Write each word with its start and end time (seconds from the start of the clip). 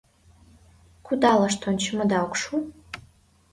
«Кудалышт 1.05 1.61
ончымыда 1.69 2.17
ок 2.25 2.33
шу?» 2.41 2.53